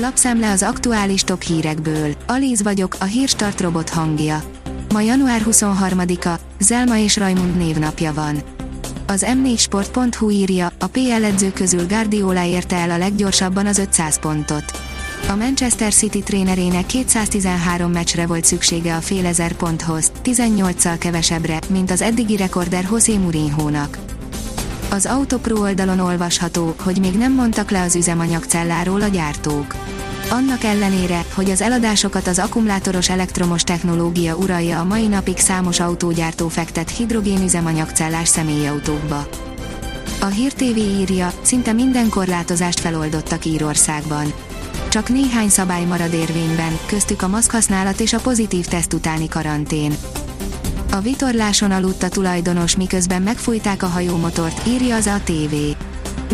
Lapszemle 0.00 0.50
az 0.50 0.62
aktuális 0.62 1.22
top 1.22 1.42
hírekből. 1.42 2.14
Alíz 2.26 2.62
vagyok, 2.62 2.96
a 3.00 3.04
hírstart 3.04 3.60
robot 3.60 3.88
hangja. 3.88 4.42
Ma 4.92 5.00
január 5.00 5.42
23-a, 5.50 6.40
Zelma 6.60 6.98
és 6.98 7.16
Rajmund 7.16 7.56
névnapja 7.56 8.12
van. 8.12 8.42
Az 9.06 9.26
m4sport.hu 9.28 10.30
írja, 10.30 10.72
a 10.78 10.86
PL 10.86 11.24
edző 11.24 11.52
közül 11.52 11.86
Guardiola 11.86 12.44
érte 12.44 12.76
el 12.76 12.90
a 12.90 12.98
leggyorsabban 12.98 13.66
az 13.66 13.78
500 13.78 14.18
pontot. 14.18 14.64
A 15.28 15.34
Manchester 15.34 15.92
City 15.92 16.22
trénerének 16.22 16.86
213 16.86 17.92
meccsre 17.92 18.26
volt 18.26 18.44
szüksége 18.44 18.96
a 18.96 19.00
fél 19.00 19.26
ezer 19.26 19.52
ponthoz, 19.52 20.12
18-szal 20.24 20.96
kevesebbre, 20.98 21.58
mint 21.68 21.90
az 21.90 22.02
eddigi 22.02 22.36
rekorder 22.36 22.86
José 22.90 23.16
Mourinho-nak. 23.16 24.07
Az 24.90 25.06
Autopro 25.06 25.60
oldalon 25.60 25.98
olvasható, 25.98 26.74
hogy 26.82 26.98
még 27.00 27.12
nem 27.12 27.32
mondtak 27.32 27.70
le 27.70 27.82
az 27.82 27.94
üzemanyagcelláról 27.96 29.00
a 29.02 29.06
gyártók. 29.06 29.74
Annak 30.30 30.64
ellenére, 30.64 31.24
hogy 31.34 31.50
az 31.50 31.60
eladásokat 31.60 32.26
az 32.26 32.38
akkumulátoros 32.38 33.10
elektromos 33.10 33.62
technológia 33.62 34.36
uralja 34.36 34.78
a 34.80 34.84
mai 34.84 35.06
napig 35.06 35.38
számos 35.38 35.80
autógyártó 35.80 36.48
fektet 36.48 36.90
hidrogénüzemanyagcellás 36.90 38.28
személyautókba. 38.28 39.28
A 40.20 40.26
Hír 40.26 40.52
TV 40.52 40.76
írja, 40.76 41.32
szinte 41.42 41.72
minden 41.72 42.08
korlátozást 42.08 42.80
feloldottak 42.80 43.44
Írországban. 43.44 44.32
Csak 44.88 45.08
néhány 45.08 45.48
szabály 45.48 45.84
marad 45.84 46.12
érvényben, 46.12 46.78
köztük 46.86 47.22
a 47.22 47.28
maszkhasználat 47.28 48.00
és 48.00 48.12
a 48.12 48.20
pozitív 48.20 48.66
teszt 48.66 48.92
utáni 48.92 49.28
karantén. 49.28 49.92
A 50.90 51.00
vitorláson 51.00 51.70
aludt 51.70 52.02
a 52.02 52.08
tulajdonos 52.08 52.76
miközben 52.76 53.22
megfújták 53.22 53.82
a 53.82 53.86
hajómotort, 53.86 54.66
írja 54.66 54.96
az 54.96 55.06
ATV. 55.06 55.54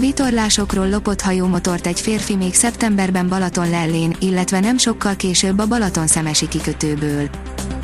Vitorlásokról 0.00 0.88
lopott 0.88 1.20
hajómotort 1.20 1.86
egy 1.86 2.00
férfi 2.00 2.36
még 2.36 2.54
szeptemberben 2.54 3.28
Balaton 3.28 3.70
lellén, 3.70 4.16
illetve 4.18 4.60
nem 4.60 4.78
sokkal 4.78 5.16
később 5.16 5.58
a 5.58 5.66
Balaton 5.66 6.06
szemesi 6.06 6.48
kikötőből. 6.48 7.28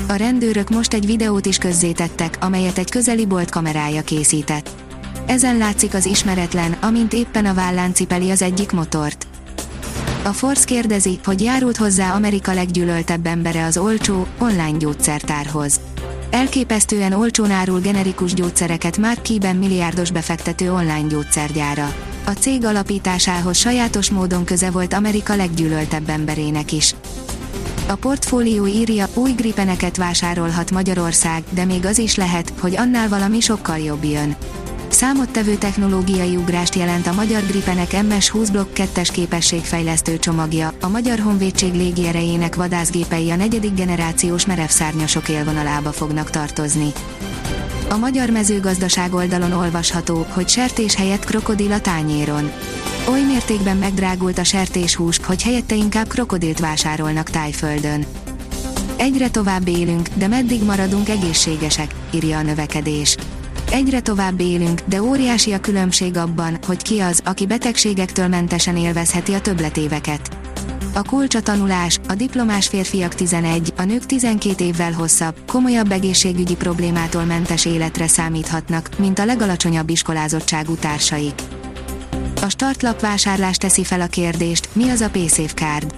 A 0.09 0.13
rendőrök 0.13 0.69
most 0.69 0.95
egy 0.95 1.07
videót 1.07 1.47
is 1.47 1.59
közzétettek, 1.59 2.37
amelyet 2.41 2.79
egy 2.79 2.91
közeli 2.91 3.27
bolt 3.27 3.51
kamerája 3.51 4.03
készített. 4.03 4.71
Ezen 5.27 5.57
látszik 5.57 5.95
az 5.95 6.07
ismeretlen, 6.07 6.73
amint 6.73 7.13
éppen 7.13 7.47
a 7.47 7.55
vállán 7.55 7.95
cipeli 7.95 8.31
az 8.31 8.43
egyik 8.43 8.73
motort. 8.73 9.27
A 10.25 10.33
Force 10.33 10.65
kérdezi, 10.65 11.19
hogy 11.25 11.43
járult 11.43 11.77
hozzá 11.77 12.15
Amerika 12.15 12.53
leggyűlöltebb 12.53 13.27
embere 13.27 13.65
az 13.65 13.77
olcsó, 13.77 14.27
online 14.39 14.77
gyógyszertárhoz. 14.79 15.81
Elképesztően 16.31 17.13
olcsón 17.13 17.51
árul 17.51 17.81
generikus 17.81 18.35
gyógyszereket 18.35 18.99
már 18.99 19.23
Kiben 19.23 19.57
milliárdos 19.57 20.11
befektető 20.11 20.73
online 20.73 21.07
gyógyszergyára. 21.09 21.95
A 22.27 22.31
cég 22.31 22.65
alapításához 22.65 23.57
sajátos 23.57 24.11
módon 24.11 24.45
köze 24.45 24.71
volt 24.71 24.93
Amerika 24.93 25.37
leggyűlöltebb 25.37 26.09
emberének 26.09 26.73
is. 26.73 26.95
A 27.89 27.95
portfólió 27.95 28.67
írja, 28.67 29.07
új 29.15 29.33
gripeneket 29.33 29.97
vásárolhat 29.97 30.71
Magyarország, 30.71 31.43
de 31.51 31.65
még 31.65 31.85
az 31.85 31.99
is 31.99 32.15
lehet, 32.15 32.53
hogy 32.61 32.77
annál 32.77 33.09
valami 33.09 33.41
sokkal 33.41 33.79
jobb 33.79 34.05
jön. 34.05 34.37
Számottevő 34.91 35.55
technológiai 35.55 36.37
ugrást 36.37 36.75
jelent 36.75 37.07
a 37.07 37.13
magyar 37.13 37.47
Gripenek 37.47 37.91
MS-20 37.93 38.49
Block 38.53 38.71
2-es 38.75 39.09
képességfejlesztő 39.13 40.19
csomagja, 40.19 40.73
a 40.81 40.89
Magyar 40.89 41.19
Honvédség 41.19 41.75
légierejének 41.75 42.55
vadászgépei 42.55 43.31
a 43.31 43.37
negyedik 43.37 43.75
generációs 43.75 44.47
merevszárnyasok 44.47 45.29
élvonalába 45.29 45.93
fognak 45.93 46.31
tartozni. 46.31 46.93
A 47.89 47.97
magyar 47.97 48.31
mezőgazdaság 48.31 49.15
oldalon 49.15 49.53
olvasható, 49.53 50.27
hogy 50.31 50.49
sertés 50.49 50.95
helyett 50.95 51.25
krokodil 51.25 51.73
a 51.73 51.81
tányéron. 51.81 52.51
Oly 53.09 53.23
mértékben 53.23 53.77
megdrágult 53.77 54.39
a 54.39 54.45
sertéshús, 54.45 55.21
hogy 55.25 55.43
helyette 55.43 55.75
inkább 55.75 56.09
krokodilt 56.09 56.59
vásárolnak 56.59 57.31
tájföldön. 57.31 58.05
Egyre 58.97 59.31
tovább 59.31 59.69
élünk, 59.69 60.09
de 60.15 60.29
meddig 60.29 60.65
maradunk 60.65 61.09
egészségesek, 61.09 61.95
írja 62.15 62.39
a 62.39 62.43
növekedés. 62.43 63.17
Egyre 63.71 64.01
tovább 64.01 64.41
élünk, 64.41 64.81
de 64.87 65.03
óriási 65.03 65.53
a 65.53 65.61
különbség 65.61 66.17
abban, 66.17 66.59
hogy 66.67 66.83
ki 66.83 67.01
az, 67.01 67.21
aki 67.25 67.47
betegségektől 67.47 68.29
mentesen 68.29 68.77
élvezheti 68.77 69.33
a 69.33 69.41
többletéveket. 69.41 70.37
A 70.95 71.03
kulcs 71.03 71.35
a 71.35 71.41
tanulás, 71.41 72.01
a 72.09 72.15
diplomás 72.15 72.69
férfiak 72.69 73.15
11, 73.15 73.73
a 73.77 73.83
nők 73.83 74.07
12 74.07 74.65
évvel 74.65 74.93
hosszabb, 74.93 75.35
komolyabb 75.47 75.91
egészségügyi 75.91 76.57
problémától 76.57 77.25
mentes 77.25 77.65
életre 77.65 78.07
számíthatnak, 78.07 78.89
mint 78.99 79.19
a 79.19 79.25
legalacsonyabb 79.25 79.91
iskolázottságú 79.91 80.75
társaik. 80.75 81.43
A 82.43 82.49
startlap 82.49 83.01
vásárlás 83.01 83.57
teszi 83.57 83.85
fel 83.85 84.01
a 84.01 84.07
kérdést, 84.07 84.69
mi 84.73 84.89
az 84.89 85.01
a 85.01 85.11
PaySafe 85.11 85.55
Card. 85.55 85.95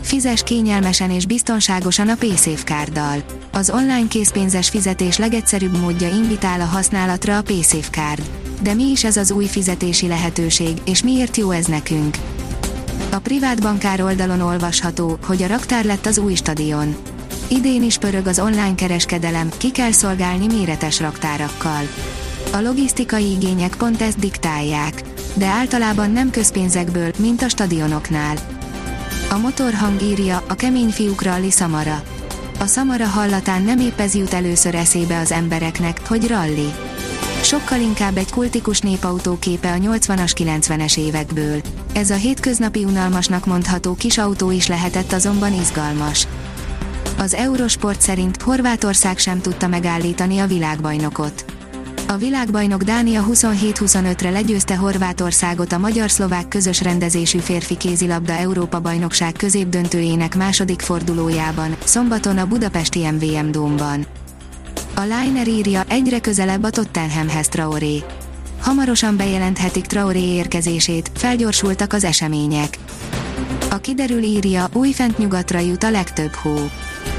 Fizes 0.00 0.42
kényelmesen 0.42 1.10
és 1.10 1.26
biztonságosan 1.26 2.08
a 2.08 2.14
PaySafe 2.14 2.64
Carddal. 2.64 3.22
Az 3.54 3.70
online 3.70 4.08
készpénzes 4.08 4.68
fizetés 4.68 5.18
legegyszerűbb 5.18 5.78
módja 5.78 6.08
invitál 6.08 6.60
a 6.60 6.64
használatra 6.64 7.38
a 7.38 7.42
PaySafe 7.42 7.90
Card. 7.90 8.22
De 8.62 8.74
mi 8.74 8.90
is 8.90 9.04
ez 9.04 9.16
az 9.16 9.30
új 9.30 9.46
fizetési 9.46 10.06
lehetőség, 10.06 10.78
és 10.84 11.02
miért 11.02 11.36
jó 11.36 11.50
ez 11.50 11.66
nekünk? 11.66 12.16
A 13.10 13.18
privát 13.18 13.60
bankár 13.60 14.02
oldalon 14.02 14.40
olvasható, 14.40 15.18
hogy 15.26 15.42
a 15.42 15.46
raktár 15.46 15.84
lett 15.84 16.06
az 16.06 16.18
új 16.18 16.34
stadion. 16.34 16.96
Idén 17.48 17.82
is 17.82 17.98
pörög 17.98 18.26
az 18.26 18.38
online 18.38 18.74
kereskedelem, 18.74 19.48
ki 19.56 19.70
kell 19.70 19.92
szolgálni 19.92 20.46
méretes 20.46 21.00
raktárakkal. 21.00 21.82
A 22.52 22.60
logisztikai 22.60 23.30
igények 23.30 23.74
pont 23.74 24.02
ezt 24.02 24.18
diktálják, 24.18 25.02
de 25.34 25.46
általában 25.46 26.10
nem 26.10 26.30
közpénzekből, 26.30 27.10
mint 27.18 27.42
a 27.42 27.48
stadionoknál. 27.48 28.36
A 29.30 29.38
motorhang 29.38 30.02
írja, 30.02 30.42
a 30.48 30.54
kemény 30.54 30.90
fiúkra 30.90 31.32
a 31.32 31.38
Lisamara. 31.38 32.02
A 32.58 32.66
Samara 32.66 33.06
hallatán 33.06 33.62
nem 33.62 33.78
épp 33.78 33.98
ez 33.98 34.14
jut 34.14 34.32
először 34.32 34.74
eszébe 34.74 35.18
az 35.18 35.32
embereknek, 35.32 36.08
hogy 36.08 36.26
ralli. 36.26 36.72
Sokkal 37.42 37.80
inkább 37.80 38.16
egy 38.16 38.30
kultikus 38.30 38.80
népautó 38.80 39.38
képe 39.38 39.72
a 39.72 39.76
80-as 39.76 40.32
90-es 40.36 40.98
évekből. 40.98 41.60
Ez 41.94 42.10
a 42.10 42.14
hétköznapi 42.14 42.84
unalmasnak 42.84 43.46
mondható 43.46 43.94
kis 43.94 44.18
autó 44.18 44.50
is 44.50 44.66
lehetett 44.66 45.12
azonban 45.12 45.52
izgalmas. 45.52 46.26
Az 47.18 47.34
Eurosport 47.34 48.00
szerint 48.00 48.42
Horvátország 48.42 49.18
sem 49.18 49.40
tudta 49.40 49.68
megállítani 49.68 50.38
a 50.38 50.46
világbajnokot. 50.46 51.44
A 52.06 52.16
világbajnok 52.16 52.82
Dánia 52.82 53.24
27-25-re 53.30 54.30
legyőzte 54.30 54.76
Horvátországot 54.76 55.72
a 55.72 55.78
magyar-szlovák 55.78 56.48
közös 56.48 56.82
rendezésű 56.82 57.38
férfi 57.38 57.76
kézilabda 57.76 58.32
Európa 58.32 58.80
bajnokság 58.80 59.32
középdöntőjének 59.32 60.36
második 60.36 60.80
fordulójában, 60.80 61.76
szombaton 61.84 62.38
a 62.38 62.46
budapesti 62.46 63.10
MVM 63.10 63.50
Dómban. 63.50 64.06
A 64.94 65.00
Liner 65.00 65.48
írja, 65.48 65.82
egyre 65.88 66.20
közelebb 66.20 66.62
a 66.62 66.70
Tottenhamhez 66.70 67.48
Traoré. 67.48 68.02
Hamarosan 68.60 69.16
bejelenthetik 69.16 69.86
Traoré 69.86 70.24
érkezését, 70.24 71.10
felgyorsultak 71.14 71.92
az 71.92 72.04
események. 72.04 72.78
A 73.70 73.76
kiderül 73.76 74.22
írja, 74.22 74.68
újfent 74.72 75.18
nyugatra 75.18 75.58
jut 75.58 75.82
a 75.82 75.90
legtöbb 75.90 76.32
hó. 76.32 76.54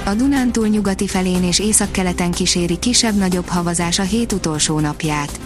A 0.04 0.14
Dunántúl 0.14 0.68
nyugati 0.68 1.08
felén 1.08 1.44
és 1.44 1.60
északkeleten 1.60 2.32
kíséri 2.32 2.80
kisebb-nagyobb 2.80 3.48
havazás 3.48 4.00
a 4.00 4.04
hét 4.04 4.32
utolsó 4.32 4.80
napját. 4.80 5.40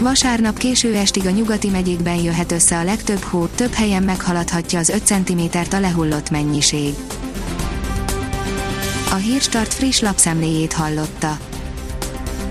Vasárnap 0.00 0.58
késő 0.58 0.94
estig 0.94 1.26
a 1.26 1.30
nyugati 1.30 1.68
megyékben 1.68 2.16
jöhet 2.16 2.52
össze 2.52 2.78
a 2.78 2.84
legtöbb 2.84 3.22
hó, 3.22 3.46
több 3.46 3.72
helyen 3.72 4.02
meghaladhatja 4.02 4.78
az 4.78 4.88
5 4.88 5.06
cm-t 5.06 5.72
a 5.72 5.80
lehullott 5.80 6.30
mennyiség. 6.30 6.94
A 9.10 9.14
Hírstart 9.14 9.74
friss 9.74 10.00
lapszemléjét 10.00 10.72
hallotta. 10.72 11.38